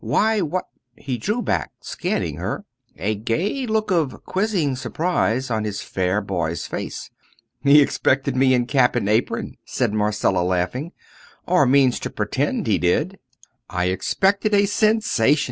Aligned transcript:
Why, 0.03 0.41
what" 0.41 0.65
He 0.95 1.19
drew 1.19 1.43
back 1.43 1.69
scanning 1.81 2.37
her, 2.37 2.65
a 2.97 3.13
gay 3.13 3.67
look 3.67 3.91
of 3.91 4.25
quizzing 4.25 4.75
surprise 4.75 5.51
on 5.51 5.63
his 5.63 5.83
fair 5.83 6.21
boy's 6.21 6.65
face. 6.65 7.11
"He 7.61 7.83
expected 7.83 8.35
me 8.35 8.55
in 8.55 8.65
cap 8.65 8.95
and 8.95 9.07
apron," 9.07 9.57
said 9.63 9.93
Marcella, 9.93 10.41
laughing; 10.41 10.91
"or 11.45 11.67
means 11.67 11.99
to 11.99 12.09
pretend 12.09 12.65
he 12.65 12.79
did." 12.79 13.19
"I 13.69 13.89
expected 13.93 14.55
a 14.55 14.65
sensation! 14.65 15.37